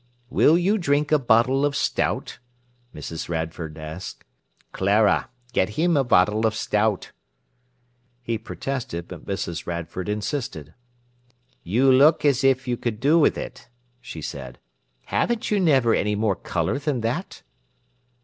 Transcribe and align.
"Will 0.31 0.57
you 0.57 0.79
drink 0.79 1.11
a 1.11 1.19
bottle 1.19 1.63
of 1.63 1.75
stout?" 1.75 2.39
Mrs. 2.91 3.29
Radford 3.29 3.77
asked. 3.77 4.23
"Clara, 4.71 5.29
get 5.53 5.69
him 5.77 5.95
a 5.95 6.03
bottle 6.03 6.47
of 6.47 6.55
stout." 6.55 7.11
He 8.23 8.39
protested, 8.39 9.07
but 9.07 9.27
Mrs. 9.27 9.67
Radford 9.67 10.09
insisted. 10.09 10.73
"You 11.61 11.91
look 11.91 12.25
as 12.25 12.43
if 12.43 12.67
you 12.67 12.77
could 12.77 12.99
do 12.99 13.19
with 13.19 13.37
it," 13.37 13.69
she 13.99 14.23
said. 14.23 14.57
"Haven't 15.05 15.51
you 15.51 15.59
never 15.59 15.93
any 15.93 16.15
more 16.15 16.35
colour 16.35 16.79
than 16.79 17.01
that?" 17.01 17.43